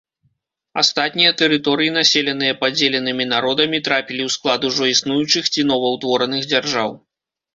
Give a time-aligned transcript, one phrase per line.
[0.81, 6.89] Астатнія тэрыторыі, населеныя падзеленымі народамі, трапілі ў склад ужо існуючых ці новаўтвораных дзяржаў.